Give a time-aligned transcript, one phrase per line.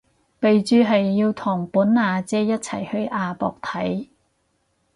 [0.39, 4.07] 備註係要同本阿姐一齊去亞博睇